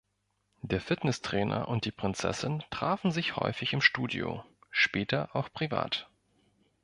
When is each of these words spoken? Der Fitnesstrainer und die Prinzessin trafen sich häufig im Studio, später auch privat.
Der 0.63 0.81
Fitnesstrainer 0.81 1.67
und 1.67 1.85
die 1.85 1.91
Prinzessin 1.91 2.63
trafen 2.71 3.11
sich 3.11 3.35
häufig 3.35 3.71
im 3.73 3.81
Studio, 3.81 4.43
später 4.71 5.29
auch 5.35 5.53
privat. 5.53 6.09